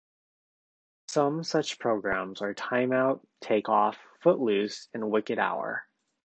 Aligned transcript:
Some 1.09 1.43
such 1.43 1.77
programs 1.77 2.41
are 2.41 2.55
"Time 2.55 2.91
Out," 2.91 3.21
"Take 3.39 3.69
Off," 3.69 3.99
"Footloose," 4.23 4.89
and 4.95 5.11
"Wicked 5.11 5.37
Hour. 5.37 5.85